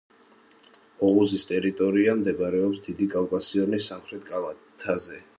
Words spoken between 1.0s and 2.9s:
ოღუზის ტერიტორია მდებარეობს